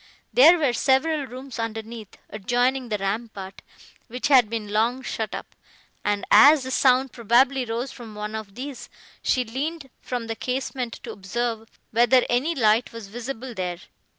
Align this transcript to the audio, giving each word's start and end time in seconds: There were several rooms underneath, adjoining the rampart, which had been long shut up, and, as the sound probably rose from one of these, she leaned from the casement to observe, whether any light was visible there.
There 0.33 0.57
were 0.57 0.73
several 0.73 1.27
rooms 1.27 1.59
underneath, 1.59 2.17
adjoining 2.31 2.89
the 2.89 2.97
rampart, 2.97 3.61
which 4.07 4.29
had 4.29 4.49
been 4.49 4.69
long 4.73 5.03
shut 5.03 5.35
up, 5.35 5.55
and, 6.03 6.25
as 6.31 6.63
the 6.63 6.71
sound 6.71 7.11
probably 7.11 7.65
rose 7.65 7.91
from 7.91 8.15
one 8.15 8.33
of 8.33 8.55
these, 8.55 8.89
she 9.21 9.45
leaned 9.45 9.91
from 10.01 10.25
the 10.25 10.35
casement 10.35 10.93
to 11.03 11.11
observe, 11.11 11.69
whether 11.91 12.25
any 12.31 12.55
light 12.55 12.91
was 12.91 13.09
visible 13.09 13.53
there. 13.53 13.81